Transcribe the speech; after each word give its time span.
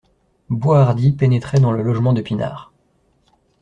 Boishardy 0.49 1.11
pénétrait 1.15 1.59
dans 1.59 1.71
le 1.71 1.83
logement 1.83 2.11
de 2.11 2.23
Pinard. 2.23 2.73